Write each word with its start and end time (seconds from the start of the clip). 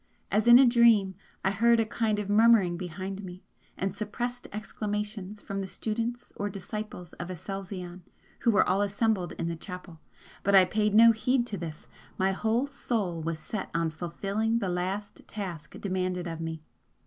As 0.31 0.47
in 0.47 0.57
a 0.57 0.65
dream 0.65 1.13
I 1.45 1.51
heard 1.51 1.79
a 1.79 1.85
kind 1.85 2.17
of 2.17 2.27
murmuring 2.27 2.75
behind 2.75 3.23
me 3.23 3.43
and 3.77 3.93
suppressed 3.93 4.47
exclamations 4.51 5.41
from 5.43 5.61
the 5.61 5.67
students 5.67 6.33
or 6.35 6.49
disciples 6.49 7.13
of 7.19 7.29
Aselzion 7.29 8.01
who 8.39 8.49
were 8.49 8.67
all 8.67 8.81
assembled 8.81 9.33
in 9.33 9.47
the 9.47 9.55
chapel 9.55 9.99
but 10.41 10.55
I 10.55 10.65
paid 10.65 10.95
no 10.95 11.11
heed 11.11 11.45
to 11.45 11.57
this 11.59 11.87
my 12.17 12.31
whole 12.31 12.65
soul 12.65 13.21
was 13.21 13.37
set 13.37 13.69
on 13.75 13.91
fulfilling 13.91 14.57
the 14.57 14.69
last 14.69 15.21
task 15.27 15.79
demanded 15.79 16.25
of 16.25 16.41
me. 16.41 16.63